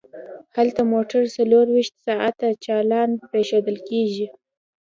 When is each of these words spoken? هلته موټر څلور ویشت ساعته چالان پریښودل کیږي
هلته 0.55 0.81
موټر 0.93 1.21
څلور 1.37 1.65
ویشت 1.75 1.95
ساعته 2.07 2.47
چالان 2.65 3.09
پریښودل 3.31 3.77
کیږي 3.89 4.27